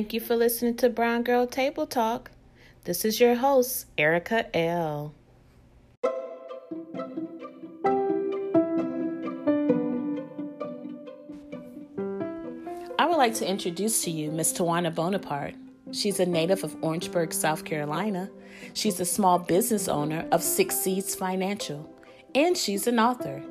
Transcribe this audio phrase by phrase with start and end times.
[0.00, 2.30] Thank you for listening to Brown Girl Table Talk.
[2.84, 5.12] This is your host, Erica L.
[12.98, 15.56] I would like to introduce to you Miss Towannia Bonaparte.
[15.92, 18.30] She's a native of Orangeburg, South Carolina.
[18.72, 21.86] She's a small business owner of Six Seeds Financial,
[22.34, 23.42] and she's an author.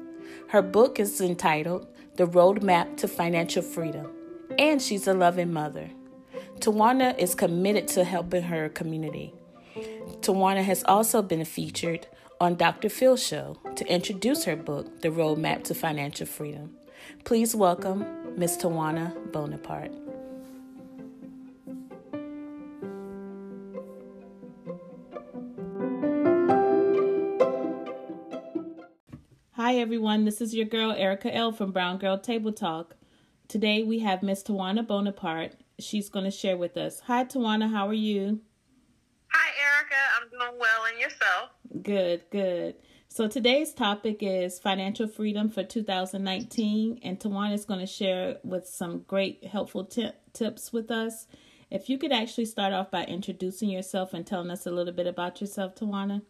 [0.47, 4.11] Her book is entitled The Roadmap to Financial Freedom,
[4.57, 5.91] and she's a loving mother.
[6.59, 9.33] Towannia is committed to helping her community.
[10.19, 12.05] Towannia has also been featured
[12.41, 12.89] on Dr.
[12.89, 16.75] Phil Show to introduce her book, The Roadmap to Financial Freedom.
[17.23, 18.05] Please welcome
[18.37, 19.93] Miss Towannia Bonaparte.
[29.53, 32.97] Hi everyone, this is your girl Erica L from Brown Girl Table Talk.
[33.47, 35.53] Today we have Miss Towannia Bonaparte.
[35.79, 37.01] She's going to share with us.
[37.01, 38.41] Hi Towannia, how are you?
[39.31, 41.49] Hi Erica, I'm doing well and yourself?
[41.81, 42.75] Good, good.
[43.07, 48.67] So today's topic is financial freedom for 2019 and Towannia is going to share with
[48.67, 51.27] some great helpful t- tips with us.
[51.71, 55.07] If you could actually start off by introducing yourself and telling us a little bit
[55.07, 56.21] about yourself, Towannia.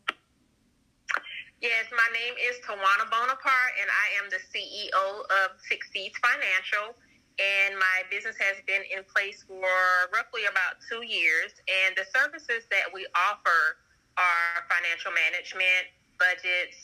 [1.62, 6.96] Yes, my name is Towannia Bonaparte, and I am the CEO of Six Seeds Financial.
[7.40, 9.72] And my business has been in place for
[10.12, 11.56] roughly about two years.
[11.66, 13.80] And the services that we offer
[14.20, 15.88] are financial management,
[16.20, 16.76] budgets,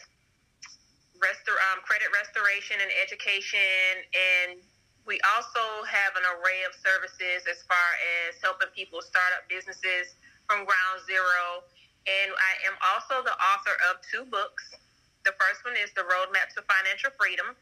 [1.20, 4.08] um, credit restoration, and education.
[4.16, 4.64] And
[5.04, 7.90] we also have an array of services as far
[8.26, 10.16] as helping people start up businesses
[10.48, 11.68] from ground zero
[12.06, 14.78] and I am also the author of two books.
[15.26, 17.58] The first one is The Roadmap to Financial Freedom,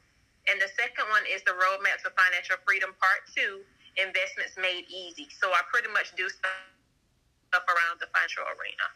[0.49, 3.61] and the second one is The Roadmap to Financial Freedom Part 2
[3.97, 5.27] Investments Made Easy.
[5.39, 8.87] So I pretty much do stuff around the financial arena.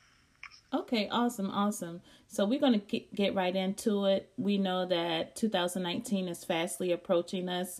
[0.73, 2.01] Okay, awesome, awesome.
[2.27, 4.29] So we're going to get right into it.
[4.37, 7.79] We know that 2019 is fastly approaching us.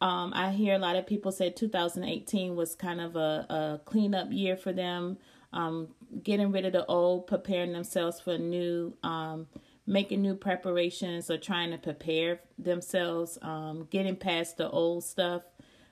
[0.00, 4.32] Um, I hear a lot of people say 2018 was kind of a, a cleanup
[4.32, 5.18] year for them
[5.54, 5.88] um,
[6.22, 9.46] getting rid of the old, preparing themselves for new, um,
[9.86, 15.42] making new preparations or trying to prepare themselves, um, getting past the old stuff.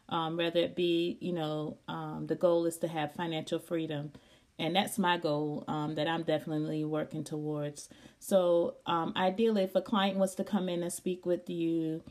[0.08, 4.12] Um, whether it be, you know, um, the goal is to have financial freedom.
[4.58, 7.88] And that's my goal um, that I'm definitely working towards.
[8.19, 12.02] So, um, ideally, if a client wants to come in and speak with you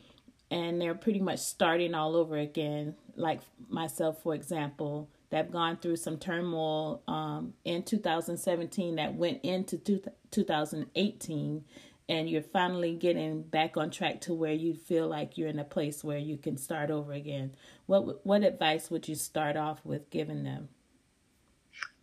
[0.50, 5.78] and they're pretty much starting all over again, like myself, for example, that have gone
[5.78, 11.64] through some turmoil um, in 2017 that went into two, 2018
[12.10, 15.64] and you're finally getting back on track to where you feel like you're in a
[15.64, 17.54] place where you can start over again.
[17.86, 20.68] What what advice would you start off with giving them?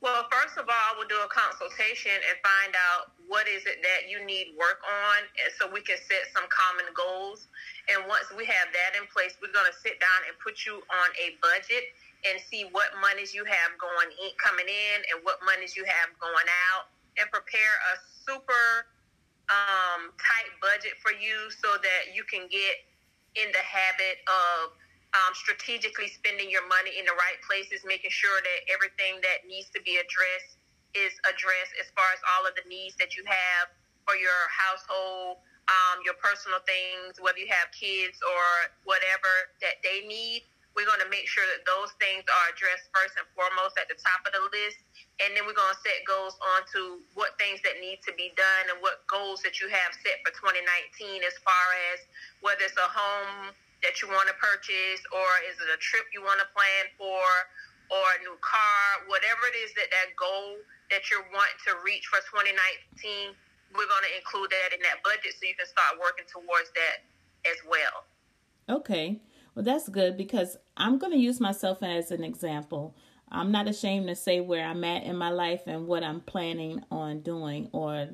[0.01, 3.77] Well first of all i will do a consultation and find out what is it
[3.85, 7.45] that you need work on and so we can set some common goals.
[7.93, 10.81] And once we have that in place we're going to sit down and put you
[10.81, 11.93] on a budget
[12.27, 16.11] and see what monies you have going in, coming in and what monies you have
[16.19, 17.93] going out and prepare a
[18.27, 18.87] super
[19.49, 22.85] um, tight budget for you so that you can get
[23.39, 24.75] in the habit of
[25.15, 29.71] um, strategically spending your money in the right places, making sure that everything that needs
[29.73, 30.61] to be addressed
[30.93, 33.73] is addressed as far as all of the needs that you have
[34.05, 38.45] for your household, um, your personal things, whether you have kids or
[38.85, 40.45] whatever that they need
[40.79, 43.99] we're going to make sure that those things are addressed first and foremost at the
[43.99, 44.79] top of the list.
[45.19, 48.31] And then we're going to set goals on to what things that need to be
[48.39, 51.99] done and what goals that you have set for 2019 as far as
[52.39, 53.51] whether it's a home
[53.83, 57.27] that you want to purchase or is it a trip you want to plan for
[57.91, 60.55] or a new car, whatever it is that that goal
[60.95, 63.35] that you're wanting to reach for 2019,
[63.75, 67.03] we're going to include that in that budget so you can start working towards that
[67.43, 68.07] as well.
[68.71, 69.19] Okay.
[69.59, 72.95] Well, that's good because I'm going to use myself as an example.
[73.29, 76.81] I'm not ashamed to say where I'm at in my life and what I'm planning
[76.89, 78.07] on doing or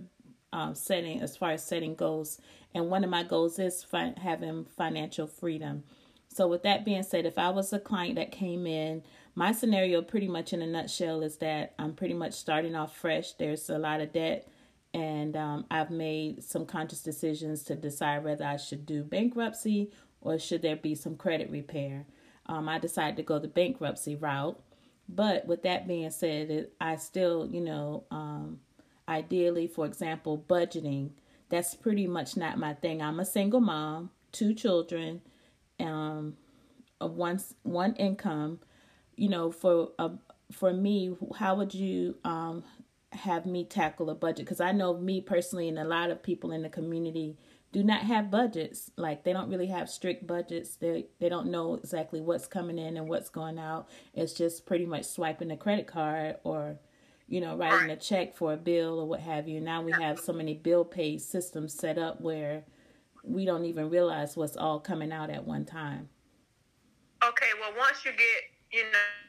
[0.51, 2.41] um, setting as far as setting goals.
[2.73, 3.85] And one of my goals is
[4.17, 5.83] having financial freedom.
[6.29, 9.03] So, with that being said, if I was a client that came in,
[9.35, 13.33] my scenario, pretty much in a nutshell, is that I'm pretty much starting off fresh.
[13.33, 14.47] There's a lot of debt,
[14.95, 19.91] and um, I've made some conscious decisions to decide whether I should do bankruptcy
[20.25, 22.05] or should there be some credit repair.
[22.47, 24.59] Um, I decided to go the bankruptcy route.
[25.07, 28.59] But with that being said, I still, you know, um,
[29.07, 31.11] ideally, for example, budgeting,
[31.49, 33.03] that's pretty much not my thing.
[33.03, 35.21] I'm a single mom, two children,
[35.79, 36.37] um,
[36.99, 38.59] of one, one income.
[39.15, 40.09] you know, for uh,
[40.51, 42.63] for me, how would you um,
[43.13, 44.45] have me tackle a budget?
[44.45, 47.37] Because I know me personally, and a lot of people in the community
[47.75, 48.89] do not have budgets.
[48.95, 50.77] Like they don't really have strict budgets.
[50.77, 53.89] They they don't know exactly what's coming in and what's going out.
[54.13, 56.79] It's just pretty much swiping a credit card or
[57.27, 59.59] you know, writing a check for a bill or what have you.
[59.59, 62.63] Now we have so many bill pay systems set up where
[63.23, 66.07] we don't even realize what's all coming out at one time.
[67.27, 69.24] Okay, well, once you get, you know,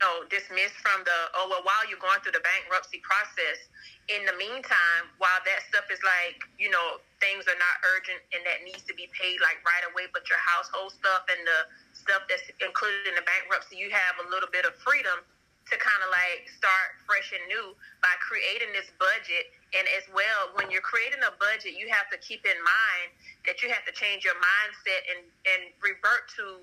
[0.00, 3.58] know, dismissed from the, oh, well, while you're going through the bankruptcy process,
[4.06, 8.44] in the meantime, while that stuff is like, you know, things are not urgent and
[8.46, 11.60] that needs to be paid like right away, but your household stuff and the
[11.96, 15.26] stuff that's included in the bankruptcy, you have a little bit of freedom
[15.66, 19.50] to kind of like start fresh and new by creating this budget.
[19.74, 23.08] And as well, when you're creating a budget, you have to keep in mind
[23.50, 25.20] that you have to change your mindset and,
[25.50, 26.62] and revert to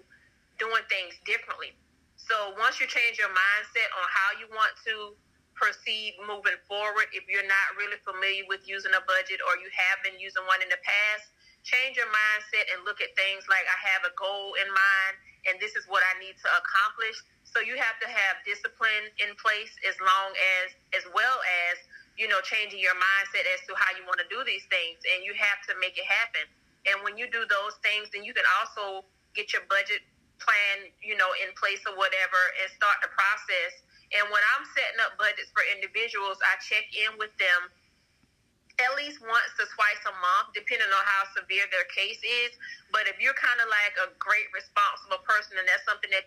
[0.56, 1.75] doing things differently.
[2.23, 5.11] So once you change your mindset on how you want to
[5.59, 9.99] proceed moving forward, if you're not really familiar with using a budget or you have
[10.07, 11.35] been using one in the past,
[11.67, 15.13] change your mindset and look at things like I have a goal in mind
[15.51, 17.19] and this is what I need to accomplish.
[17.43, 20.31] So you have to have discipline in place as long
[20.63, 21.37] as as well
[21.67, 21.75] as,
[22.15, 25.27] you know, changing your mindset as to how you want to do these things and
[25.27, 26.47] you have to make it happen.
[26.87, 29.03] And when you do those things, then you can also
[29.35, 30.03] get your budget
[30.44, 33.81] plan, you know, in place or whatever and start the process.
[34.13, 37.72] And when I'm setting up budgets for individuals, I check in with them
[38.81, 42.54] at least once to twice a month, depending on how severe their case is.
[42.90, 46.25] But if you're kind of like a great responsible person and that's something that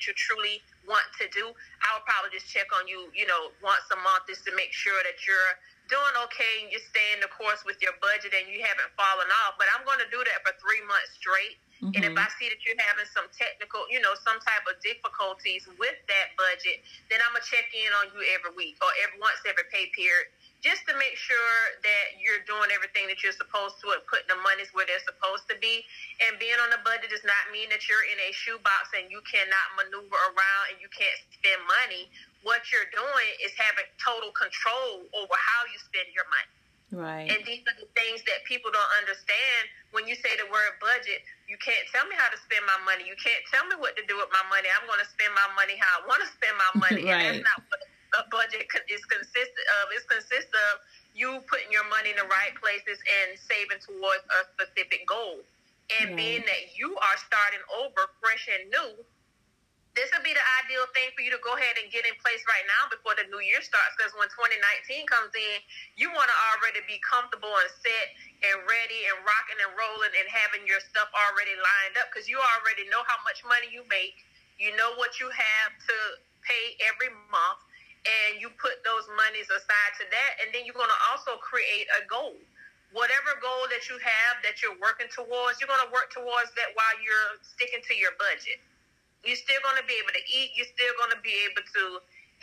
[0.00, 1.52] you truly want to do,
[1.84, 4.72] I would probably just check on you, you know, once a month just to make
[4.72, 5.54] sure that you're
[5.92, 9.60] doing okay and you're staying the course with your budget and you haven't fallen off.
[9.60, 11.98] But I'm going to do that for three months straight Mm-hmm.
[11.98, 15.66] And if I see that you're having some technical, you know, some type of difficulties
[15.82, 16.78] with that budget,
[17.10, 20.30] then I'm gonna check in on you every week or every once every pay period,
[20.62, 24.38] just to make sure that you're doing everything that you're supposed to and putting the
[24.46, 25.82] monies where they're supposed to be.
[26.22, 29.18] And being on a budget does not mean that you're in a shoebox and you
[29.26, 32.06] cannot maneuver around and you can't spend money.
[32.46, 36.61] What you're doing is having total control over how you spend your money.
[36.92, 37.24] Right.
[37.24, 39.62] And these are the things that people don't understand
[39.96, 41.24] when you say the word budget.
[41.48, 43.08] You can't tell me how to spend my money.
[43.08, 44.68] You can't tell me what to do with my money.
[44.68, 47.08] I'm going to spend my money how I want to spend my money.
[47.08, 47.32] right.
[47.32, 47.80] And that's not what
[48.20, 49.88] a budget is consistent of.
[49.96, 50.84] It's consists of
[51.16, 55.40] you putting your money in the right places and saving towards a specific goal.
[56.00, 56.20] And right.
[56.20, 59.00] being that you are starting over fresh and new,
[59.92, 62.40] this would be the ideal thing for you to go ahead and get in place
[62.48, 63.92] right now before the new year starts.
[63.92, 65.60] Because when 2019 comes in,
[66.00, 70.26] you want to already be comfortable and set and ready and rocking and rolling and
[70.32, 74.16] having your stuff already lined up because you already know how much money you make.
[74.56, 75.96] You know what you have to
[76.40, 77.60] pay every month,
[78.08, 80.32] and you put those monies aside to that.
[80.40, 82.40] And then you're going to also create a goal.
[82.96, 86.72] Whatever goal that you have that you're working towards, you're going to work towards that
[86.76, 88.60] while you're sticking to your budget
[89.22, 90.54] you're still going to be able to eat.
[90.58, 91.84] You're still going to be able to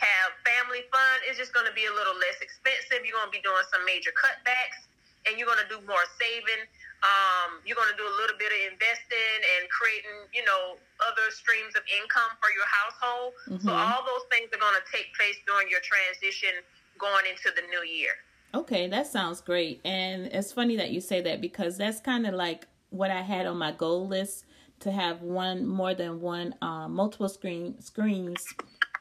[0.00, 1.16] have family fun.
[1.28, 3.04] It's just going to be a little less expensive.
[3.04, 4.88] You're going to be doing some major cutbacks,
[5.28, 6.64] and you're going to do more saving.
[7.00, 11.32] Um, you're going to do a little bit of investing and creating, you know, other
[11.32, 13.32] streams of income for your household.
[13.48, 13.64] Mm-hmm.
[13.64, 16.60] So all those things are going to take place during your transition
[17.00, 18.20] going into the new year.
[18.52, 19.80] Okay, that sounds great.
[19.84, 23.46] And it's funny that you say that because that's kind of like what I had
[23.46, 24.44] on my goal list
[24.80, 28.44] to have one more than one uh, multiple screen screens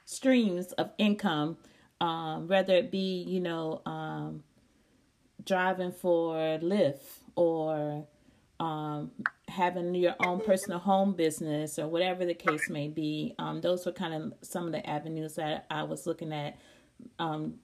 [0.05, 1.57] streams of income,
[2.01, 4.43] um, whether it be you know um,
[5.45, 7.01] driving for Lyft
[7.35, 8.05] or
[8.59, 9.11] um,
[9.47, 13.33] having your own personal home business or whatever the case may be.
[13.39, 16.57] Um, those were kind of some of the avenues that I was looking at.
[17.17, 17.55] Um,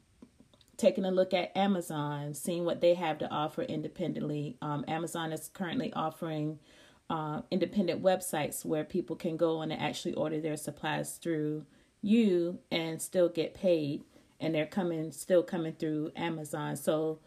[0.77, 4.57] taking a look at Amazon, seeing what they have to offer independently.
[4.61, 6.59] Um, Amazon is currently offering
[7.09, 11.65] uh, independent websites where people can go and actually order their supplies through
[12.01, 14.03] you and still get paid
[14.39, 16.75] and they're coming still coming through Amazon.
[16.75, 17.19] So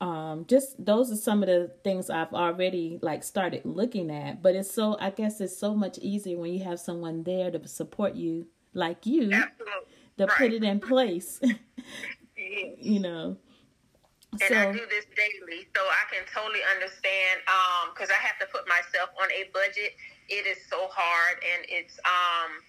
[0.00, 4.42] um, just those are some of the things I've already like started looking at.
[4.42, 7.68] But it's so I guess it's so much easier when you have someone there to
[7.68, 9.74] support you like you Absolutely.
[10.18, 10.36] to right.
[10.36, 11.40] put it in place.
[12.36, 13.36] you know.
[14.38, 17.42] And so, I do this daily, so I can totally understand.
[17.90, 19.98] Because um, I have to put myself on a budget.
[20.30, 22.62] It is so hard, and it's um,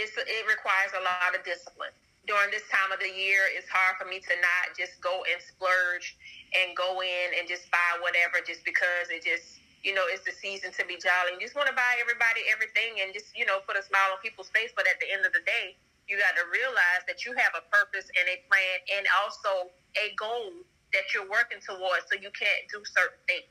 [0.00, 1.92] it's it requires a lot of discipline.
[2.24, 5.40] During this time of the year, it's hard for me to not just go and
[5.44, 6.16] splurge
[6.56, 10.34] and go in and just buy whatever, just because it just you know, it's the
[10.34, 11.38] season to be jolly.
[11.38, 14.18] You just want to buy everybody everything and just, you know, put a smile on
[14.18, 14.74] people's face.
[14.74, 15.78] But at the end of the day,
[16.10, 20.10] you got to realize that you have a purpose and a plan and also a
[20.18, 22.04] goal that you're working towards.
[22.10, 23.44] So you can't do certain things.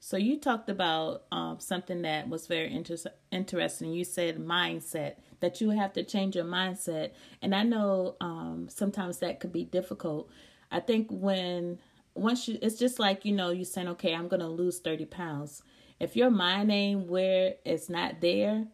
[0.00, 2.96] So you talked about um, something that was very inter-
[3.32, 3.92] interesting.
[3.92, 7.10] You said mindset that you have to change your mindset,
[7.42, 10.30] and I know um, sometimes that could be difficult.
[10.70, 11.80] I think when
[12.14, 15.62] once you, it's just like you know, you saying, okay, I'm gonna lose thirty pounds.
[15.98, 18.66] If your mind ain't where it's not there,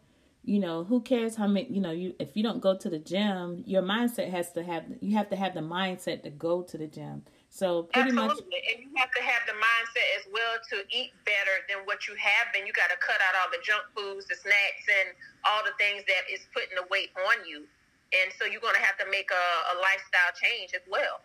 [0.45, 1.73] you know, who cares how many?
[1.73, 4.85] You know, you if you don't go to the gym, your mindset has to have
[5.01, 7.23] you have to have the mindset to go to the gym.
[7.53, 8.49] So pretty Absolutely.
[8.49, 12.09] much, and you have to have the mindset as well to eat better than what
[12.09, 12.65] you have been.
[12.65, 15.13] You got to cut out all the junk foods, the snacks, and
[15.45, 17.69] all the things that is putting the weight on you.
[18.17, 21.21] And so you're going to have to make a, a lifestyle change as well.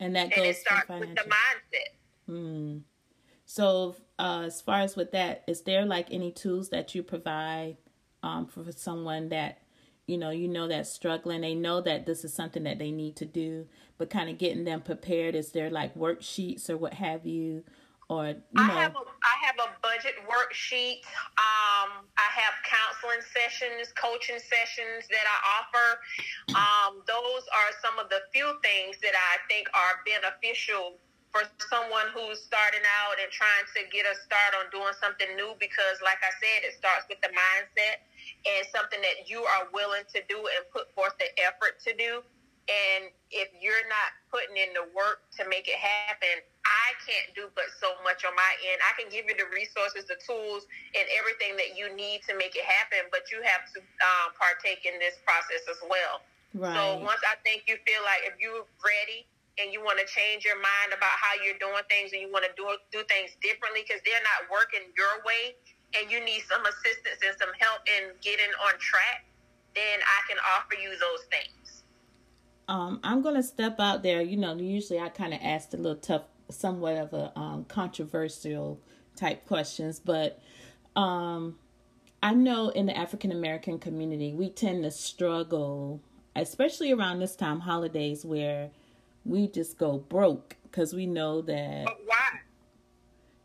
[0.00, 1.90] And that goes and it starts with the mindset.
[2.24, 2.78] Hmm.
[3.44, 7.76] So, uh, as far as with that, is there like any tools that you provide
[8.22, 9.60] um, for someone that
[10.06, 11.42] you know you know that's struggling?
[11.42, 13.66] They know that this is something that they need to do,
[13.98, 17.64] but kind of getting them prepared is there like worksheets or what have you
[18.08, 18.62] or you know.
[18.62, 21.04] I have a, I have a budget worksheet.
[21.36, 25.88] Um, I have counseling sessions coaching sessions that I offer.
[26.56, 30.96] Um, those are some of the few things that I think are beneficial
[31.28, 35.52] for someone who's starting out and trying to get a start on doing something new
[35.60, 38.00] because like I said it starts with the mindset
[38.48, 42.24] and something that you are willing to do and put forth the effort to do
[42.68, 47.48] and if you're not putting in the work to make it happen, I can't do
[47.56, 48.78] but so much on my end.
[48.84, 52.52] I can give you the resources, the tools, and everything that you need to make
[52.52, 56.20] it happen, but you have to um, partake in this process as well.
[56.52, 56.76] Right.
[56.76, 59.24] So once I think you feel like if you're ready
[59.56, 62.46] and you want to change your mind about how you're doing things and you want
[62.46, 65.56] to do do things differently because they're not working your way
[65.96, 69.24] and you need some assistance and some help in getting on track,
[69.72, 71.57] then I can offer you those things.
[72.68, 74.20] Um, I'm gonna step out there.
[74.20, 78.78] You know, usually I kind of ask a little tough, somewhat of a um, controversial
[79.16, 80.40] type questions, but
[80.96, 81.58] um,
[82.22, 86.00] I know in the African American community we tend to struggle,
[86.36, 88.70] especially around this time, holidays, where
[89.24, 91.84] we just go broke because we know that.
[91.86, 92.40] But why?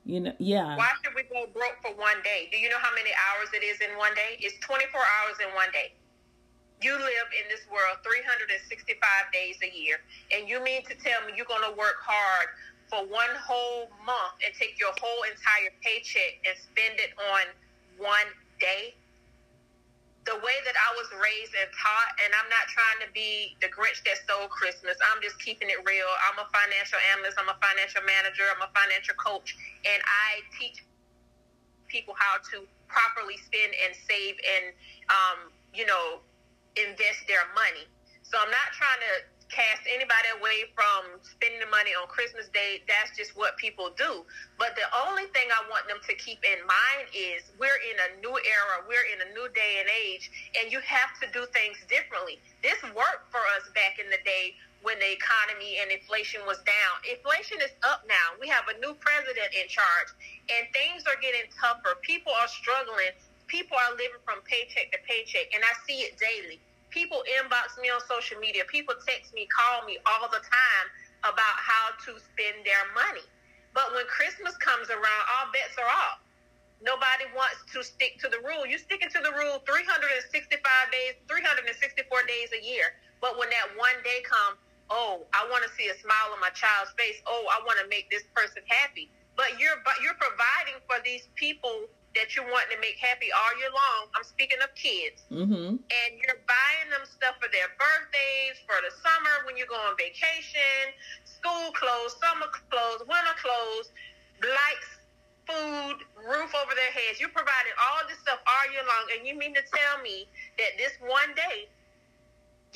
[0.05, 0.75] You know, yeah.
[0.75, 2.49] Why should we go broke for one day?
[2.51, 4.37] Do you know how many hours it is in one day?
[4.39, 5.93] It's 24 hours in one day.
[6.83, 8.99] You live in this world 365
[9.31, 10.03] days a year,
[10.35, 12.51] and you mean to tell me you're going to work hard
[12.91, 17.47] for one whole month and take your whole entire paycheck and spend it on
[17.95, 18.27] one
[18.59, 18.99] day?
[20.27, 23.71] The way that I was raised and taught, and I'm not trying to be the
[23.71, 24.99] Grinch that stole Christmas.
[25.07, 26.11] I'm just keeping it real.
[26.27, 27.39] I'm a financial analyst.
[27.39, 28.43] I'm a financial manager.
[28.51, 29.55] I'm a financial coach,
[29.87, 30.83] and I teach
[31.87, 34.75] people how to properly spend and save and,
[35.07, 35.39] um,
[35.71, 36.19] you know,
[36.75, 37.85] invest their money.
[38.23, 39.13] So I'm not trying to
[39.53, 42.81] cast anybody away from spending the money on Christmas Day.
[42.89, 44.25] That's just what people do.
[44.57, 48.09] But the only thing I want them to keep in mind is we're in a
[48.17, 51.77] new era, we're in a new day and age, and you have to do things
[51.85, 52.41] differently.
[52.65, 56.93] This worked for us back in the day when the economy and inflation was down.
[57.07, 58.35] Inflation is up now.
[58.41, 60.09] We have a new president in charge,
[60.49, 61.95] and things are getting tougher.
[62.03, 63.15] People are struggling
[63.53, 66.57] people are living from paycheck to paycheck, and I see it daily.
[66.89, 68.65] People inbox me on social media.
[68.65, 70.87] People text me, call me all the time
[71.21, 73.21] about how to spend their money.
[73.77, 76.17] But when Christmas comes around, all bets are off.
[76.81, 78.65] Nobody wants to stick to the rule.
[78.65, 80.57] You're sticking to the rule 365
[80.89, 82.97] days, 364 days a year.
[83.21, 84.57] But when that one day comes,
[84.89, 87.21] oh, I want to see a smile on my child's face.
[87.29, 89.13] Oh, I want to make this person happy.
[89.37, 93.53] But you're but you're providing for these people that you're wanting to make happy all
[93.57, 94.09] year long.
[94.13, 95.25] I'm speaking of kids.
[95.33, 95.81] Mm-hmm.
[95.81, 99.97] And you're buying them stuff for their birthdays, for the summer when you go on
[99.97, 100.93] vacation,
[101.25, 103.89] school clothes, summer clothes, winter clothes,
[104.45, 104.89] lights,
[105.49, 107.17] food, roof over their heads.
[107.17, 109.05] You're providing all this stuff all year long.
[109.17, 110.29] And you mean to tell me
[110.61, 111.65] that this one day,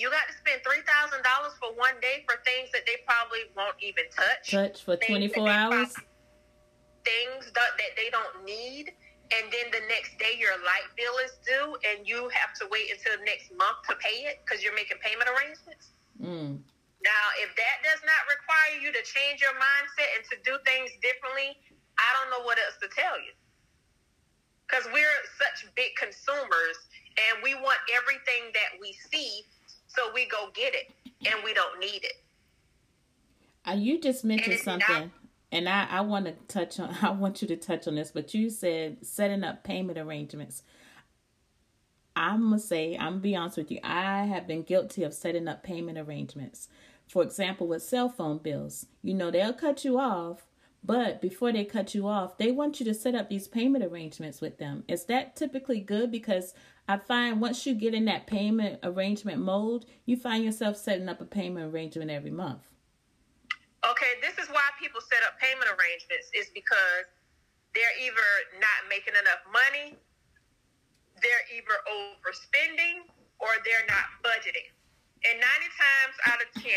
[0.02, 3.50] you got to spend three thousand dollars for one day for things that they probably
[3.54, 4.50] won't even touch.
[4.50, 5.94] Touch for twenty four hours.
[7.06, 8.92] things that, that they don't need
[9.34, 12.88] and then the next day your light bill is due and you have to wait
[12.92, 15.92] until next month to pay it because you're making payment arrangements.
[16.16, 16.64] Mm.
[17.04, 20.96] Now, if that does not require you to change your mindset and to do things
[21.04, 21.60] differently,
[22.00, 23.36] I don't know what else to tell you.
[24.66, 26.78] Because we're such big consumers
[27.16, 29.44] and we want everything that we see,
[29.88, 30.92] so we go get it
[31.28, 32.24] and we don't need it.
[33.68, 35.12] Uh, you just mentioned something.
[35.12, 35.17] Not,
[35.52, 38.34] and I, I want to touch on I want you to touch on this, but
[38.34, 40.64] you said setting up payment arrangements.
[42.16, 45.48] I'm gonna say, I'm gonna be honest with you, I have been guilty of setting
[45.48, 46.68] up payment arrangements.
[47.08, 48.88] For example, with cell phone bills.
[49.02, 50.48] You know, they'll cut you off,
[50.84, 54.42] but before they cut you off, they want you to set up these payment arrangements
[54.42, 54.84] with them.
[54.88, 56.12] Is that typically good?
[56.12, 56.54] Because
[56.88, 61.22] I find once you get in that payment arrangement mode, you find yourself setting up
[61.22, 62.64] a payment arrangement every month.
[63.88, 67.08] Okay, this is why people set up payment arrangements is because
[67.72, 68.28] they're either
[68.60, 69.96] not making enough money,
[71.24, 73.08] they're either overspending,
[73.40, 74.68] or they're not budgeting.
[75.24, 76.68] And 90 times out of 10,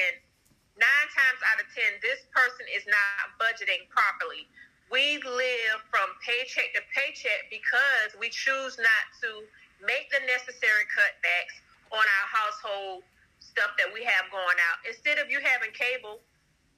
[0.78, 4.46] nine times out of 10, this person is not budgeting properly.
[4.86, 9.42] We live from paycheck to paycheck because we choose not to
[9.82, 11.58] make the necessary cutbacks
[11.90, 13.02] on our household
[13.42, 14.78] stuff that we have going out.
[14.86, 16.22] Instead of you having cable,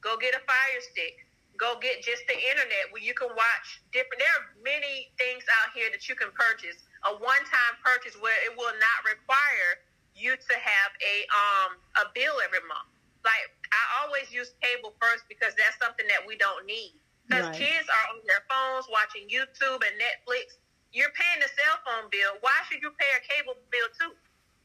[0.03, 1.23] Go get a fire stick.
[1.57, 4.19] Go get just the internet where you can watch different.
[4.19, 6.83] There are many things out here that you can purchase.
[7.07, 9.79] A one-time purchase where it will not require
[10.19, 11.71] you to have a um
[12.03, 12.91] a bill every month.
[13.23, 16.99] Like I always use cable first because that's something that we don't need.
[17.31, 17.63] Because right.
[17.63, 20.59] kids are on their phones watching YouTube and Netflix.
[20.91, 22.43] You're paying the cell phone bill.
[22.43, 24.13] Why should you pay a cable bill too?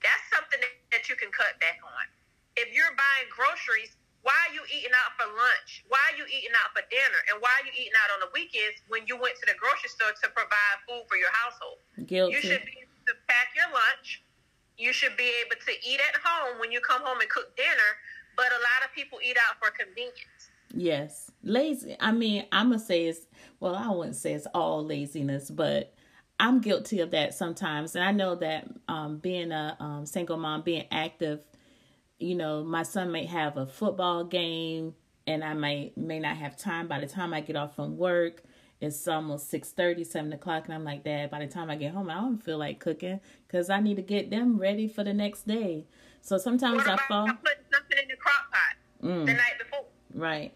[0.01, 0.59] That's something
[0.91, 2.05] that you can cut back on.
[2.57, 5.85] If you're buying groceries, why are you eating out for lunch?
[5.87, 7.19] Why are you eating out for dinner?
[7.31, 9.91] And why are you eating out on the weekends when you went to the grocery
[9.91, 11.79] store to provide food for your household?
[12.03, 12.35] Guilty.
[12.35, 14.23] You should be able to pack your lunch.
[14.77, 17.91] You should be able to eat at home when you come home and cook dinner.
[18.35, 20.51] But a lot of people eat out for convenience.
[20.73, 21.31] Yes.
[21.43, 21.95] Lazy.
[21.99, 23.25] I mean, I'm going to say it's,
[23.59, 25.93] well, I wouldn't say it's all laziness, but
[26.39, 27.95] I'm guilty of that sometimes.
[27.95, 31.39] And I know that um, being a um, single mom, being active,
[32.19, 36.57] you know, my son may have a football game and I might may not have
[36.57, 38.43] time by the time I get off from work.
[38.79, 41.93] It's almost 6 30, 7 o'clock, and I'm like, Dad, by the time I get
[41.93, 45.13] home, I don't feel like cooking because I need to get them ready for the
[45.13, 45.85] next day.
[46.21, 47.25] So sometimes I fall.
[47.25, 49.25] putting something in the crock pot mm.
[49.25, 49.85] the night before.
[50.13, 50.53] Right.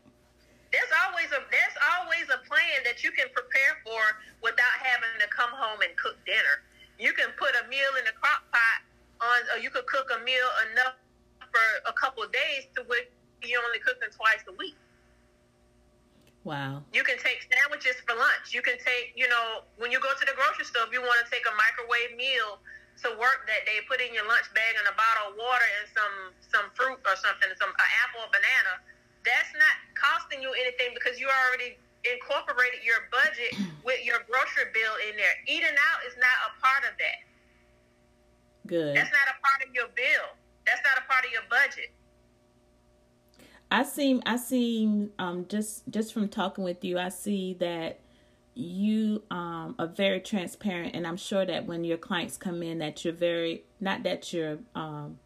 [0.71, 4.01] There's always a there's always a plan that you can prepare for
[4.41, 6.63] without having to come home and cook dinner.
[6.97, 8.79] You can put a meal in the crock pot
[9.19, 10.95] on, or you could cook a meal enough
[11.51, 13.07] for a couple of days to which
[13.43, 14.75] you're only cooking twice a week.
[16.41, 16.81] Wow.
[16.89, 18.49] You can take sandwiches for lunch.
[18.49, 21.21] You can take, you know, when you go to the grocery store, if you want
[21.21, 22.57] to take a microwave meal
[23.05, 25.85] to work that day, put in your lunch bag and a bottle of water and
[25.93, 26.15] some
[26.49, 28.81] some fruit or something, some an apple or banana.
[29.21, 31.77] That's not costing you anything because you already
[32.09, 33.53] incorporated your budget
[33.87, 35.37] with your grocery bill in there.
[35.45, 37.21] Eating out is not a part of that.
[38.65, 38.97] Good.
[38.97, 40.25] That's not a part of your bill.
[40.71, 41.91] That's not a part of your budget.
[43.69, 47.99] I seem I seem um just just from talking with you, I see that
[48.53, 53.03] you um are very transparent and I'm sure that when your clients come in that
[53.03, 55.19] you're very not that you're um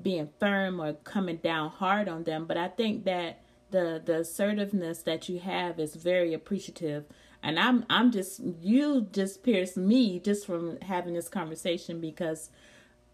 [0.00, 5.02] being firm or coming down hard on them, but I think that the the assertiveness
[5.02, 7.04] that you have is very appreciative
[7.42, 12.50] and I'm I'm just you just pierce me just from having this conversation because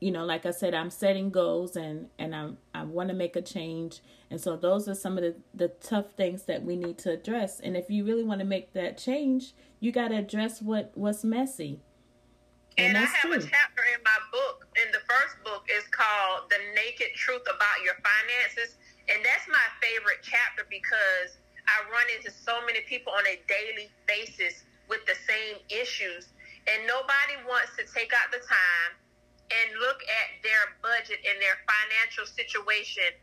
[0.01, 3.37] you know like i said i'm setting goals and and i'm i want to make
[3.37, 4.01] a change.
[4.31, 7.61] And so those are some of the the tough things that we need to address.
[7.61, 11.25] And if you really want to make that change you got to address what what's
[11.25, 11.81] messy.
[12.77, 13.35] And, and i have true.
[13.35, 17.83] a chapter in my book in the first book is called the naked truth about
[17.85, 18.77] your finances.
[19.09, 23.91] And that's my favorite chapter because i run into so many people on a daily
[24.07, 26.29] basis with the same issues.
[26.69, 28.93] And nobody wants to take out the time
[29.49, 33.17] and look at their budget and their financial situation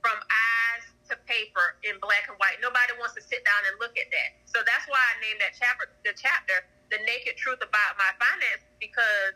[0.00, 2.60] from eyes to paper in black and white.
[2.60, 4.30] Nobody wants to sit down and look at that.
[4.46, 8.68] So that's why I named that chapter the chapter "The Naked Truth About My Finances"
[8.78, 9.34] because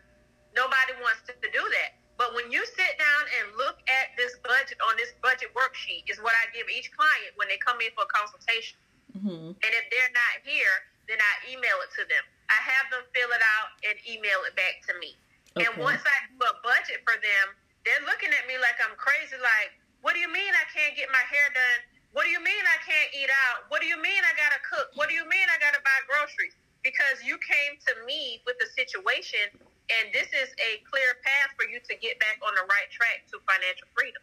[0.54, 1.96] nobody wants to, to do that.
[2.20, 6.20] But when you sit down and look at this budget on this budget worksheet, is
[6.20, 8.78] what I give each client when they come in for a consultation.
[9.16, 9.58] Mm-hmm.
[9.58, 10.76] And if they're not here,
[11.08, 12.22] then I email it to them.
[12.52, 15.16] I have them fill it out and email it back to me.
[15.56, 15.68] Okay.
[15.68, 17.46] And once I do a budget for them,
[17.84, 19.36] they're looking at me like I'm crazy.
[19.36, 21.80] Like, what do you mean I can't get my hair done?
[22.12, 23.68] What do you mean I can't eat out?
[23.68, 24.92] What do you mean I gotta cook?
[24.96, 26.56] What do you mean I gotta buy groceries?
[26.84, 31.64] Because you came to me with the situation, and this is a clear path for
[31.64, 34.22] you to get back on the right track to financial freedom.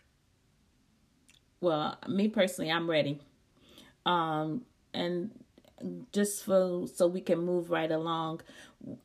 [1.61, 3.19] Well, me personally, I'm ready.
[4.05, 5.31] Um, and
[6.11, 8.41] just for so we can move right along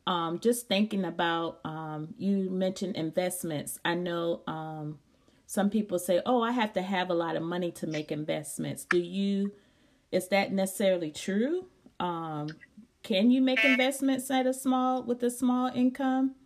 [0.06, 3.78] um, just thinking about um, you mentioned investments.
[3.84, 4.98] I know um,
[5.46, 8.84] some people say, "Oh, I have to have a lot of money to make investments."
[8.84, 9.52] Do you?
[10.14, 11.66] is that necessarily true?
[11.98, 12.46] Um,
[13.02, 16.38] can you make investments at a small with a small income?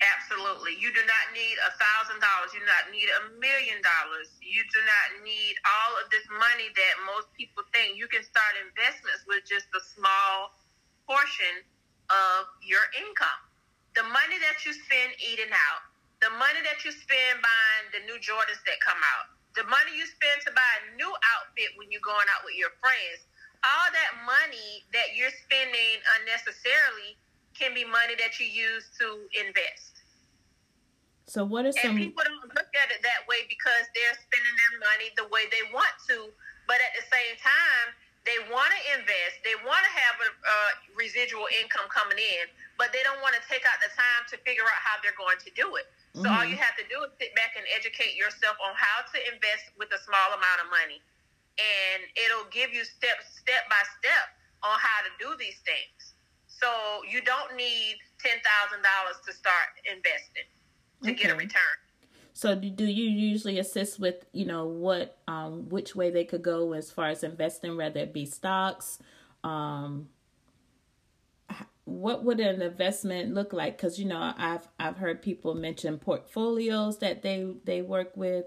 [0.00, 0.74] Absolutely.
[0.80, 2.50] You do not need a thousand dollars.
[2.56, 4.32] You do not need a million dollars.
[4.40, 8.00] You do not need all of this money that most people think.
[8.00, 10.50] You can start investments with just a small
[11.06, 11.62] portion
[12.10, 13.40] of your income.
[13.94, 15.82] The money that you spend eating out,
[16.18, 20.04] the money that you spend buying the new Jordans that come out, the money you
[20.04, 23.22] spend to buy a new outfit when you're going out with your friends,
[23.62, 27.14] all that money that you're spending unnecessarily
[27.54, 30.02] can be money that you use to invest.
[31.30, 31.96] So what are some?
[31.96, 35.48] And people don't look at it that way because they're spending their money the way
[35.48, 36.28] they want to,
[36.68, 37.96] but at the same time,
[38.28, 39.40] they want to invest.
[39.44, 40.58] They want to have a, a
[40.96, 42.48] residual income coming in,
[42.80, 45.44] but they don't want to take out the time to figure out how they're going
[45.44, 45.86] to do it.
[46.14, 46.30] So mm-hmm.
[46.30, 49.74] all you have to do is sit back and educate yourself on how to invest
[49.74, 51.02] with a small amount of money,
[51.58, 54.30] and it'll give you step step by step
[54.62, 56.14] on how to do these things.
[56.46, 56.70] So
[57.10, 60.46] you don't need ten thousand dollars to start investing
[61.02, 61.18] to okay.
[61.18, 61.76] get a return.
[62.32, 66.72] So do you usually assist with you know what um, which way they could go
[66.72, 69.02] as far as investing, whether it be stocks?
[69.42, 70.08] Um,
[71.84, 73.76] what would an investment look like?
[73.76, 78.46] Because you know I've I've heard people mention portfolios that they they work with.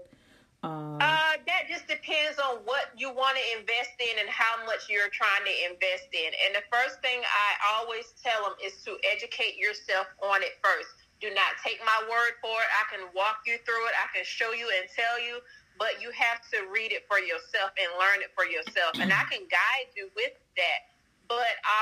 [0.64, 4.90] Um, uh, that just depends on what you want to invest in and how much
[4.90, 6.34] you're trying to invest in.
[6.34, 11.06] And the first thing I always tell them is to educate yourself on it first.
[11.22, 12.70] Do not take my word for it.
[12.74, 13.94] I can walk you through it.
[14.02, 15.38] I can show you and tell you,
[15.78, 18.98] but you have to read it for yourself and learn it for yourself.
[18.98, 20.90] And I can guide you with that.
[21.30, 21.78] But I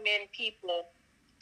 [0.00, 0.88] recommend people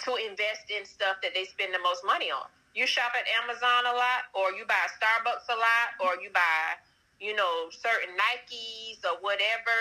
[0.04, 2.46] to invest in stuff that they spend the most money on
[2.78, 6.78] you shop at Amazon a lot, or you buy Starbucks a lot, or you buy,
[7.18, 9.78] you know, certain Nikes or whatever.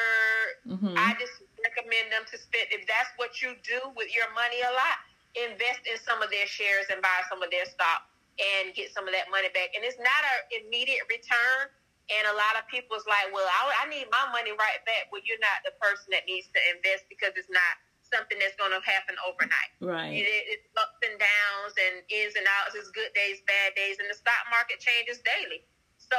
[0.66, 0.98] Mm-hmm.
[0.98, 2.74] I just recommend them to spend.
[2.74, 4.98] If that's what you do with your money a lot,
[5.38, 8.10] invest in some of their shares and buy some of their stock
[8.42, 9.78] and get some of that money back.
[9.78, 11.70] And it's not an immediate return.
[12.08, 15.12] And a lot of people's like, well, I, I need my money right back.
[15.12, 17.74] Well, you're not the person that needs to invest because it's not
[18.12, 19.72] something that's going to happen overnight.
[19.80, 20.24] Right.
[20.24, 22.76] It, it's ups and downs and ins and outs.
[22.76, 25.68] It's good days, bad days, and the stock market changes daily.
[25.98, 26.18] So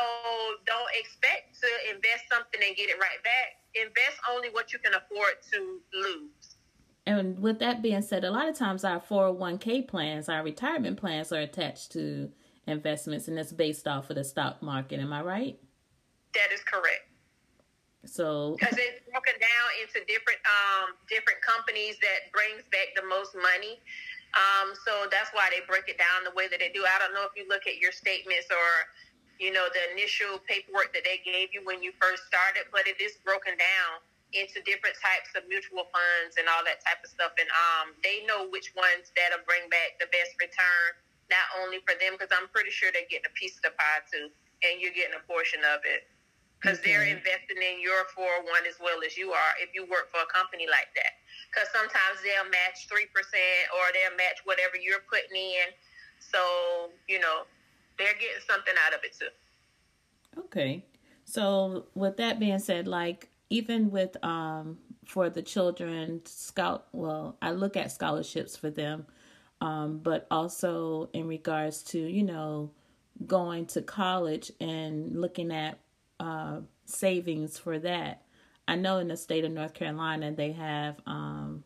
[0.67, 3.65] don't expect to invest something and get it right back.
[3.75, 6.57] Invest only what you can afford to lose.
[7.07, 11.33] And with that being said, a lot of times our 401k plans, our retirement plans
[11.33, 12.31] are attached to
[12.67, 15.01] investments and it's based off of the stock market.
[15.01, 15.59] Am I right?
[16.35, 17.08] That is correct.
[18.07, 23.35] So because it's broken down into different um, different companies that brings back the most
[23.35, 23.83] money.
[24.37, 26.85] Um, so that's why they break it down the way that they do.
[26.85, 28.69] I don't know if you look at your statements or
[29.43, 33.03] you know the initial paperwork that they gave you when you first started, but it
[33.03, 33.99] is broken down
[34.37, 37.33] into different types of mutual funds and all that type of stuff.
[37.41, 41.01] And um, they know which ones that'll bring back the best return,
[41.33, 44.05] not only for them, because I'm pretty sure they're getting a piece of the pie
[44.07, 44.29] too,
[44.69, 46.07] and you're getting a portion of it
[46.61, 50.21] because they're investing in your 401 as well as you are if you work for
[50.21, 51.23] a company like that.
[51.51, 53.07] Because sometimes they'll match 3%
[53.79, 55.71] or they'll match whatever you're putting in.
[56.19, 57.47] So, you know,
[57.97, 59.31] they're getting something out of it too.
[60.51, 60.85] Okay.
[61.25, 67.53] So, with that being said, like, even with, um, for the children, scout, well, I
[67.53, 69.07] look at scholarships for them,
[69.61, 72.71] um, but also in regards to, you know,
[73.27, 75.79] going to college and looking at
[76.21, 78.23] uh, savings for that.
[78.67, 81.65] I know in the state of North Carolina they have um,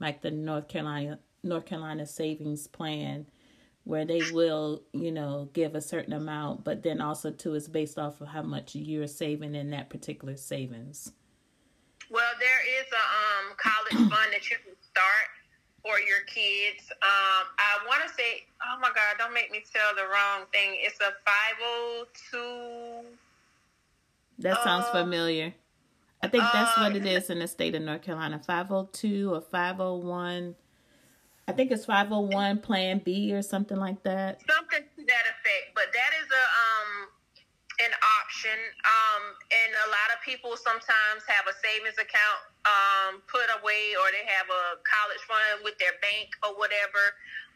[0.00, 3.26] like the North Carolina North Carolina savings plan
[3.84, 7.98] where they will, you know, give a certain amount, but then also too is based
[7.98, 11.12] off of how much you're saving in that particular savings.
[12.10, 15.28] Well, there is a um, college fund that you can start
[15.84, 16.88] for your kids.
[17.04, 20.80] Um, I want to say, oh my God, don't make me tell the wrong thing.
[20.80, 21.73] It's a 502
[24.44, 25.54] that sounds uh, familiar.
[26.22, 28.40] I think that's uh, what it is in the state of North Carolina.
[28.44, 30.54] 502 or 501.
[31.46, 34.40] I think it's 501 Plan B or something like that.
[34.48, 35.74] Something to that effect.
[35.74, 37.08] But that is a um
[37.82, 37.90] an
[38.22, 38.54] option.
[38.86, 44.06] Um, and a lot of people sometimes have a savings account um, put away or
[44.14, 47.02] they have a college fund with their bank or whatever.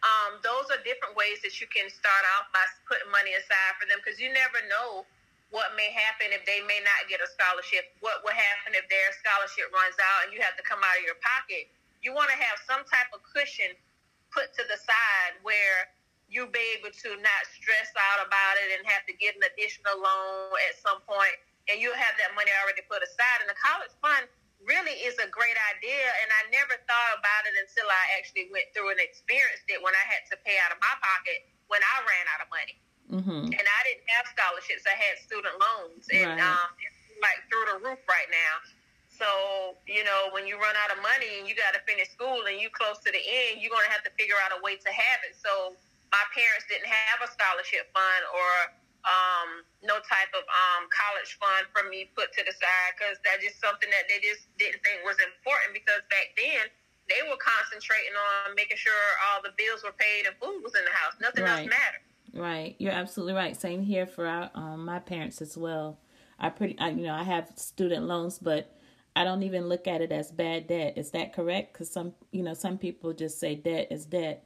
[0.03, 3.87] Um, those are different ways that you can start off by putting money aside for
[3.87, 5.07] them because you never know
[5.49, 9.09] what may happen if they may not get a scholarship, what will happen if their
[9.17, 11.73] scholarship runs out and you have to come out of your pocket.
[12.05, 13.73] You want to have some type of cushion
[14.29, 15.89] put to the side where
[16.29, 19.97] you'll be able to not stress out about it and have to get an additional
[19.97, 21.33] loan at some point
[21.69, 23.45] and you'll have that money already put aside.
[23.45, 24.29] And the college fund
[24.65, 26.05] really is a great idea.
[26.25, 29.93] And I never thought about it until I actually went through and experienced it when
[29.97, 32.77] I had to pay out of my pocket when I ran out of money.
[33.09, 33.53] Mm-hmm.
[33.53, 33.78] And I
[34.59, 36.51] scholarships; I had student loans, and right.
[36.51, 38.55] um, it's like through the roof right now.
[39.15, 39.29] So
[39.87, 42.59] you know, when you run out of money and you got to finish school and
[42.59, 45.21] you close to the end, you're gonna have to figure out a way to have
[45.27, 45.35] it.
[45.39, 45.75] So
[46.11, 48.51] my parents didn't have a scholarship fund or
[49.07, 53.41] um, no type of um, college fund for me put to the side because that's
[53.41, 56.67] just something that they just didn't think was important because back then
[57.07, 60.85] they were concentrating on making sure all the bills were paid and food was in
[60.85, 61.17] the house.
[61.21, 61.65] Nothing right.
[61.65, 62.08] else mattered.
[62.39, 63.59] Right, you're absolutely right.
[63.59, 65.99] Same here for our um, my parents as well.
[66.39, 68.77] I pretty, I, you know, I have student loans, but
[69.17, 70.95] I don't even look at it as bad debt.
[70.97, 71.73] Is that correct?
[71.73, 74.45] Because some, you know, some people just say debt is debt,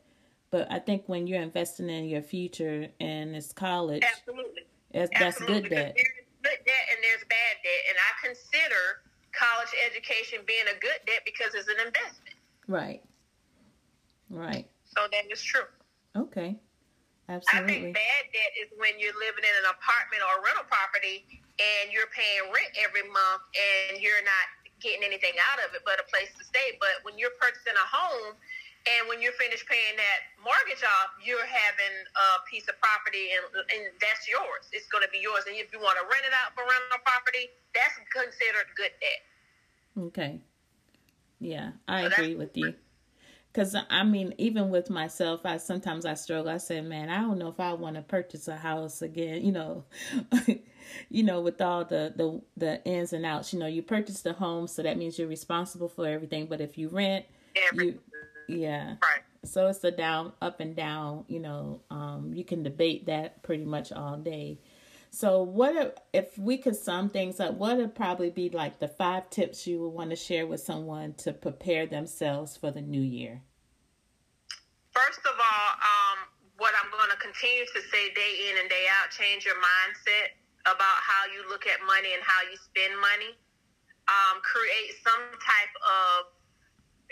[0.51, 5.69] but I think when you're investing in your future and it's college, absolutely, that's absolutely.
[5.69, 5.95] good debt.
[5.95, 6.09] There's
[6.43, 9.03] good debt and there's bad debt, and I consider
[9.33, 12.37] college education being a good debt because it's an investment.
[12.69, 13.03] Right.
[14.31, 14.67] Right.
[14.85, 15.63] So that is true.
[16.17, 16.59] Okay.
[17.29, 17.63] Absolutely.
[17.63, 21.23] I think bad debt is when you're living in an apartment or rental property
[21.59, 24.47] and you're paying rent every month and you're not
[24.83, 26.75] getting anything out of it but a place to stay.
[26.83, 28.35] But when you're purchasing a home
[28.91, 33.47] and when you're finished paying that mortgage off, you're having a piece of property and,
[33.71, 34.67] and that's yours.
[34.75, 35.47] It's going to be yours.
[35.47, 39.23] And if you want to rent it out for rental property, that's considered good debt.
[40.11, 40.43] Okay.
[41.39, 42.75] Yeah, I so agree with you.
[43.55, 46.51] Cause I mean, even with myself, I sometimes I struggle.
[46.51, 49.45] I say, man, I don't know if I want to purchase a house again.
[49.45, 49.85] You know,
[51.11, 53.53] you know, with all the the the ins and outs.
[53.53, 56.47] You know, you purchase the home, so that means you're responsible for everything.
[56.47, 57.27] But if you rent,
[57.75, 57.99] you,
[58.49, 59.23] yeah, right.
[59.45, 61.25] So it's the down, up and down.
[61.29, 64.61] You know, um, you can debate that pretty much all day.
[65.13, 67.53] So, what if we could sum things up?
[67.61, 71.13] What would probably be like the five tips you would want to share with someone
[71.21, 73.43] to prepare themselves for the new year?
[74.97, 76.19] First of all, um,
[76.57, 80.33] what I'm going to continue to say day in and day out: change your mindset
[80.65, 83.37] about how you look at money and how you spend money.
[84.09, 86.33] Um, create some type of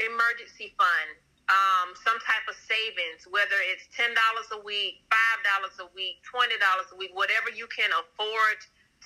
[0.01, 5.03] emergency fund um, some type of savings, whether it's ten dollars a week,
[5.40, 8.59] five dollars a week, twenty dollars a week, whatever you can afford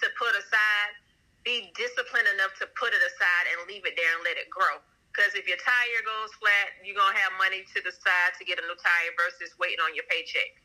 [0.02, 0.92] to put aside.
[1.46, 4.80] Be disciplined enough to put it aside and leave it there and let it grow.
[5.12, 8.58] Because if your tire goes flat, you're gonna have money to the side to get
[8.58, 10.56] a new tire versus waiting on your paycheck.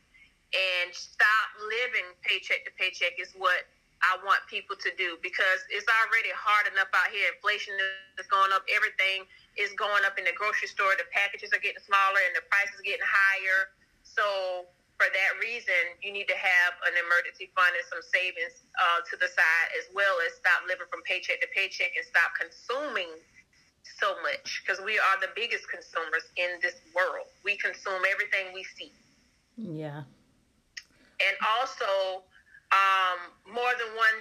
[0.55, 3.67] And stop living paycheck to paycheck is what
[4.01, 7.27] I want people to do because it's already hard enough out here.
[7.36, 7.75] Inflation
[8.15, 8.63] is going up.
[8.71, 9.27] Everything
[9.60, 10.95] is going up in the grocery store.
[10.95, 13.75] The packages are getting smaller and the prices getting higher.
[14.08, 19.00] So for that reason, you need to have an emergency fund and some savings uh,
[19.08, 23.08] to the side, as well as stop living from paycheck to paycheck and stop consuming
[23.88, 27.32] so much because we are the biggest consumers in this world.
[27.48, 28.92] We consume everything we see.
[29.56, 30.04] Yeah.
[31.24, 32.28] And also,
[32.76, 34.20] um, more than one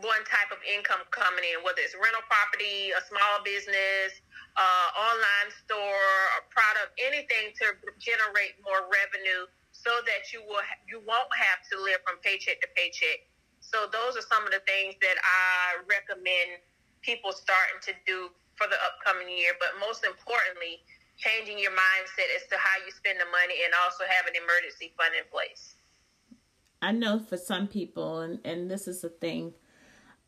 [0.00, 4.24] one type of income coming in, whether it's rental property, a small business,
[4.56, 9.44] uh, online store, a product, anything to generate more revenue,
[9.82, 13.26] so that you will you won't have to live from paycheck to paycheck.
[13.58, 16.62] So those are some of the things that I recommend
[17.02, 19.58] people starting to do for the upcoming year.
[19.58, 20.82] But most importantly,
[21.18, 24.94] changing your mindset as to how you spend the money, and also have an emergency
[24.94, 25.74] fund in place.
[26.80, 29.54] I know for some people, and, and this is a thing,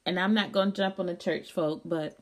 [0.06, 2.18] and I'm not going to jump on the church folk, but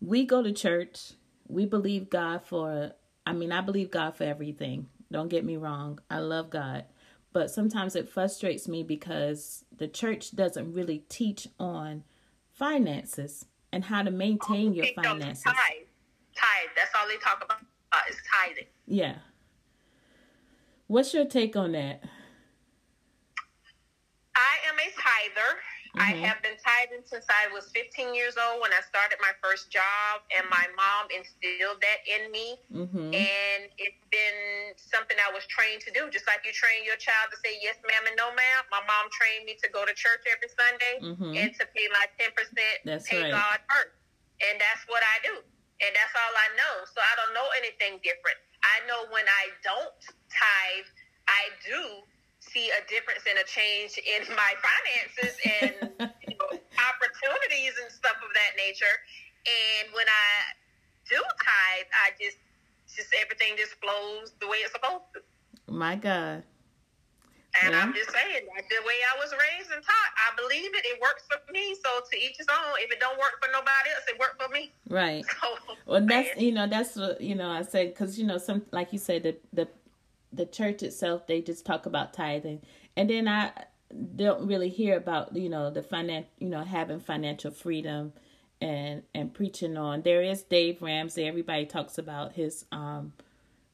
[0.00, 1.12] we go to church.
[1.48, 2.92] We believe God for,
[3.26, 4.88] I mean, I believe God for everything.
[5.14, 6.00] Don't get me wrong.
[6.10, 6.86] I love God.
[7.32, 12.02] But sometimes it frustrates me because the church doesn't really teach on
[12.50, 15.44] finances and how to maintain oh, your finances.
[15.44, 15.54] Tithe.
[16.34, 16.70] Tithe.
[16.74, 17.58] That's all they talk about
[17.92, 18.66] uh, is tithing.
[18.88, 19.18] Yeah.
[20.88, 22.02] What's your take on that?
[25.94, 26.10] Mm-hmm.
[26.10, 29.70] I have been tithing since I was 15 years old when I started my first
[29.70, 32.58] job, and my mom instilled that in me.
[32.74, 33.14] Mm-hmm.
[33.14, 37.30] And it's been something I was trained to do, just like you train your child
[37.30, 38.66] to say yes, ma'am, and no, ma'am.
[38.74, 41.30] My mom trained me to go to church every Sunday mm-hmm.
[41.38, 42.34] and to pay my 10%,
[42.82, 43.34] that's pay right.
[43.34, 43.94] God first.
[44.42, 45.34] And that's what I do.
[45.78, 46.74] And that's all I know.
[46.90, 48.38] So I don't know anything different.
[48.66, 50.23] I know when I don't tithe, I do
[52.54, 55.74] see a difference and a change in my finances and
[56.22, 56.48] you know,
[56.88, 58.96] opportunities and stuff of that nature.
[59.44, 60.54] And when I
[61.10, 62.38] do tithe, I just
[62.86, 65.20] just everything just flows the way it's supposed to.
[65.66, 66.44] My God.
[67.62, 67.82] And yeah.
[67.82, 70.12] I'm just saying, that's the way I was raised and taught.
[70.18, 70.84] I believe it.
[70.86, 71.74] It works for me.
[71.74, 72.74] So to each his own.
[72.78, 74.72] If it don't work for nobody else, it worked for me.
[74.88, 75.24] Right.
[75.40, 78.62] So, well, that's you know that's what you know I said because you know some
[78.70, 79.68] like you said the the
[80.34, 82.62] the church itself they just talk about tithing,
[82.96, 83.52] and then I
[84.16, 88.12] don't really hear about you know the finan you know having financial freedom
[88.60, 90.02] and and preaching on.
[90.02, 91.26] There is Dave Ramsey.
[91.26, 93.12] Everybody talks about his um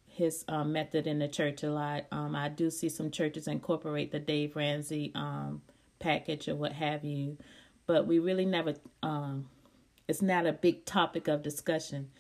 [0.07, 2.05] his um, method in the church a lot.
[2.13, 5.63] Um, I do see some churches incorporate the Dave Ramsey um,
[5.99, 7.39] package or what have you,
[7.87, 8.75] but we really never.
[9.03, 9.49] Um,
[10.09, 12.11] it's not a big topic of discussion.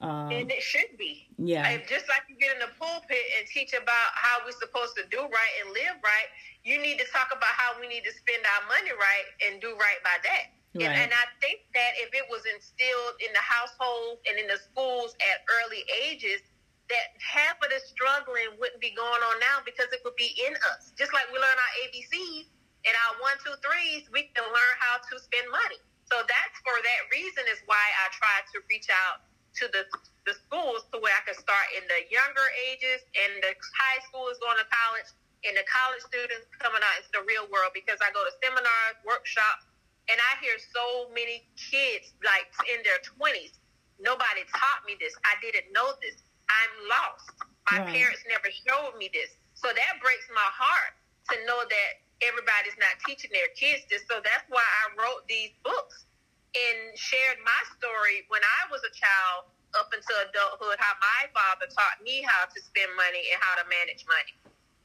[0.00, 1.26] Um, and it should be.
[1.38, 1.66] Yeah.
[1.90, 5.18] just like you get in the pulpit and teach about how we're supposed to do
[5.26, 6.30] right and live right,
[6.62, 9.74] you need to talk about how we need to spend our money right and do
[9.74, 10.54] right by that.
[10.78, 10.86] Right.
[10.86, 14.60] And, and I think that if it was instilled in the households and in the
[14.62, 16.46] schools at early ages,
[16.86, 20.54] that half of the struggling wouldn't be going on now because it would be in
[20.72, 20.94] us.
[20.94, 22.46] Just like we learn our ABCs
[22.86, 25.82] and our one, two, threes, we can learn how to spend money.
[26.08, 29.27] So that's for that reason is why I try to reach out
[29.58, 29.82] to the
[30.28, 34.28] the schools to where I can start in the younger ages and the high school
[34.28, 35.08] is going to college
[35.48, 39.00] and the college students coming out into the real world because I go to seminars,
[39.08, 39.64] workshops,
[40.12, 43.56] and I hear so many kids like in their twenties.
[43.98, 45.16] Nobody taught me this.
[45.26, 46.20] I didn't know this.
[46.48, 47.34] I'm lost.
[47.72, 47.92] My right.
[47.92, 49.32] parents never showed me this.
[49.58, 50.92] So that breaks my heart
[51.32, 51.90] to know that
[52.22, 54.06] everybody's not teaching their kids this.
[54.06, 56.07] So that's why I wrote these books
[56.56, 61.68] and shared my story when I was a child up until adulthood, how my father
[61.68, 64.34] taught me how to spend money and how to manage money.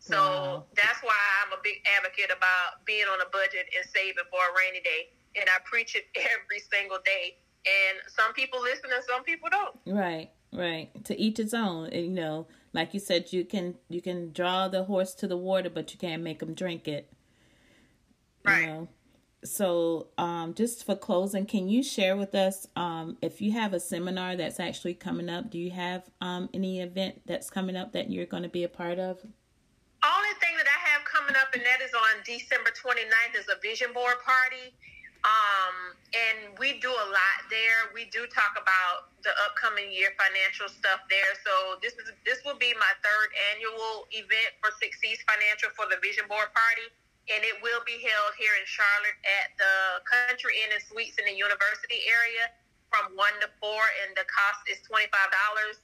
[0.04, 0.64] So wow.
[0.76, 4.52] that's why I'm a big advocate about being on a budget and saving for a
[4.60, 5.16] rainy day.
[5.40, 7.40] And I preach it every single day.
[7.64, 9.76] And some people listen and some people don't.
[9.88, 10.32] Right.
[10.52, 10.92] Right.
[11.06, 11.88] To each its own.
[11.88, 15.38] And, you know, like you said, you can you can draw the horse to the
[15.38, 17.12] water, but you can't make them drink it.
[18.46, 18.62] Right.
[18.62, 18.88] You know?
[19.46, 23.80] So, um, just for closing, can you share with us um, if you have a
[23.80, 25.50] seminar that's actually coming up?
[25.50, 28.70] Do you have um, any event that's coming up that you're going to be a
[28.70, 29.20] part of?
[30.04, 33.60] Only thing that I have coming up, and that is on December 29th, is a
[33.62, 34.76] vision board party.
[35.24, 37.88] Um, and we do a lot there.
[37.96, 41.32] We do talk about the upcoming year financial stuff there.
[41.48, 45.88] So this is this will be my third annual event for six Seeds Financial for
[45.88, 46.92] the Vision Board Party,
[47.32, 51.26] and it will be held here in Charlotte at the Country Inn and Suites in
[51.28, 52.52] the University area
[52.92, 55.80] from one to four, and the cost is twenty five dollars.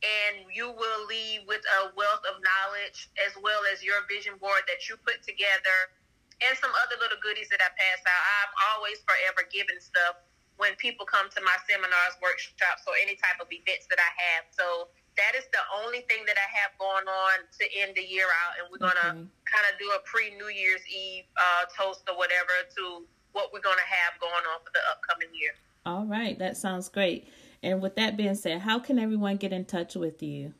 [0.00, 4.64] And you will leave with a wealth of knowledge as well as your vision board
[4.64, 5.92] that you put together
[6.40, 8.24] and some other little goodies that I pass out.
[8.40, 10.24] I'm always forever giving stuff
[10.56, 14.48] when people come to my seminars, workshops, or any type of events that I have.
[14.52, 14.88] So
[15.20, 18.56] that is the only thing that I have going on to end the year out,
[18.56, 19.28] and we're gonna okay.
[19.44, 23.04] kind of do a pre New Year's Eve uh, toast or whatever to
[23.36, 25.52] what we're gonna have going on for the upcoming year.
[25.84, 27.28] All right, that sounds great.
[27.62, 30.54] And with that being said, how can everyone get in touch with you?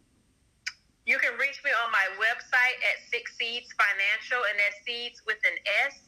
[1.08, 5.40] You can reach me on my website at Six Seeds Financial, and that's seeds with
[5.48, 5.56] an
[5.88, 6.04] S,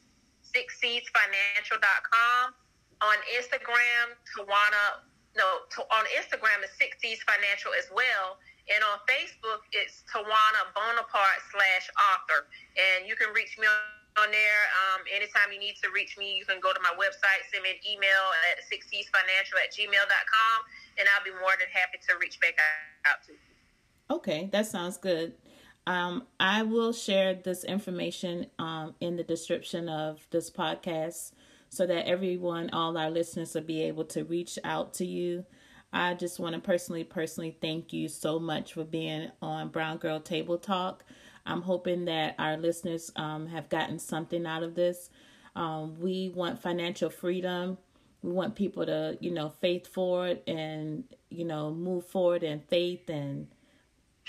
[0.53, 2.53] sixseedsfinancial.com.
[3.01, 5.01] On Instagram, Towannia,
[5.35, 8.37] no, to, on Instagram is Six Seeds Financial as well.
[8.71, 12.47] And on Facebook, it's Towannia Bonaparte slash author.
[12.79, 13.67] And you can reach me
[14.17, 14.61] on there.
[14.87, 17.75] Um, anytime you need to reach me, you can go to my website, send me
[17.75, 20.57] an email at sixseedsfinancial at gmail.com,
[20.97, 22.55] and I'll be more than happy to reach back
[23.05, 23.39] out to you.
[24.09, 25.33] Okay, that sounds good.
[25.85, 31.31] Um, I will share this information um, in the description of this podcast
[31.73, 35.43] so that everyone, all our listeners, will be able to reach out to you.
[35.91, 40.19] I just want to personally, personally thank you so much for being on Brown Girl
[40.19, 41.03] Table Talk.
[41.47, 45.09] I'm hoping that our listeners um, have gotten something out of this.
[45.55, 47.79] Um, we want financial freedom.
[48.21, 53.09] We want people to, you know, faith forward and, you know, move forward in faith
[53.09, 53.47] and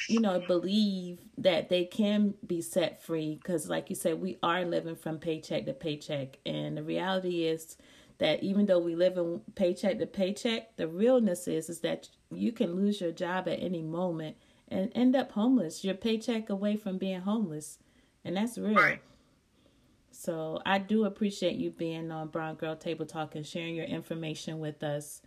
[0.09, 4.64] you know, believe that they can be set free because, like you said, we are
[4.64, 6.38] living from paycheck to paycheck.
[6.45, 7.76] And the reality is
[8.18, 12.53] that even though we live in paycheck to paycheck, the realness is is that you
[12.53, 14.36] can lose your job at any moment
[14.68, 15.84] and end up homeless.
[15.84, 17.78] Your paycheck away from being homeless,
[18.24, 18.74] and that's real.
[18.74, 19.01] Right.
[20.11, 24.59] So I do appreciate you being on Brown Girl Table Talk and sharing your information
[24.59, 25.20] with us.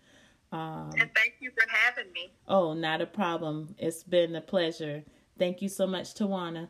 [0.51, 2.31] Um, and thank you for having me.
[2.47, 3.75] Oh, not a problem.
[3.77, 5.03] It's been a pleasure.
[5.37, 6.69] Thank you so much, Towannia.